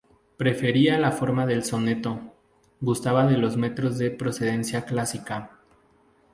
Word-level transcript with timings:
Prefería 0.35 0.97
la 0.97 1.11
forma 1.11 1.45
del 1.45 1.63
soneto, 1.63 2.33
gustaba 2.79 3.27
de 3.27 3.37
los 3.37 3.55
metros 3.55 3.99
de 3.99 4.09
procedencia 4.09 4.83
clásica. 4.83 5.59